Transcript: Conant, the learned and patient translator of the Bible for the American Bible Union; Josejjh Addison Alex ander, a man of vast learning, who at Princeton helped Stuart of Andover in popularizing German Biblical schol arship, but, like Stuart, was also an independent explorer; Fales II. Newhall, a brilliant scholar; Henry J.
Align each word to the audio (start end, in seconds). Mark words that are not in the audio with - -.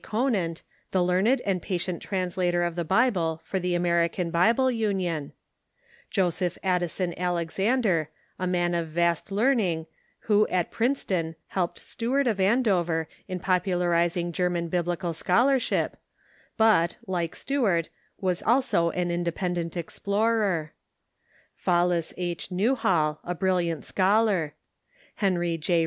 Conant, 0.03 0.63
the 0.89 1.03
learned 1.03 1.41
and 1.41 1.61
patient 1.61 2.01
translator 2.01 2.63
of 2.63 2.75
the 2.75 2.83
Bible 2.83 3.39
for 3.43 3.59
the 3.59 3.75
American 3.75 4.31
Bible 4.31 4.71
Union; 4.71 5.31
Josejjh 6.11 6.57
Addison 6.63 7.13
Alex 7.19 7.59
ander, 7.59 8.09
a 8.39 8.47
man 8.47 8.73
of 8.73 8.87
vast 8.87 9.31
learning, 9.31 9.85
who 10.21 10.47
at 10.47 10.71
Princeton 10.71 11.35
helped 11.49 11.77
Stuart 11.77 12.25
of 12.25 12.39
Andover 12.39 13.07
in 13.27 13.37
popularizing 13.39 14.31
German 14.31 14.69
Biblical 14.69 15.13
schol 15.13 15.45
arship, 15.49 15.91
but, 16.57 16.95
like 17.05 17.35
Stuart, 17.35 17.89
was 18.19 18.41
also 18.41 18.89
an 18.89 19.11
independent 19.11 19.77
explorer; 19.77 20.73
Fales 21.53 22.11
II. 22.17 22.39
Newhall, 22.49 23.19
a 23.23 23.35
brilliant 23.35 23.85
scholar; 23.85 24.55
Henry 25.17 25.57
J. 25.59 25.79